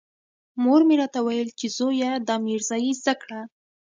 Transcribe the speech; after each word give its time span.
مور 0.63 0.81
مې 0.87 0.95
راته 1.01 1.19
ويل 1.27 1.49
چې 1.59 1.67
زويه 1.77 2.11
دا 2.27 2.35
ميرزايي 2.45 2.91
زده 2.99 3.13
کړه. 3.21 3.41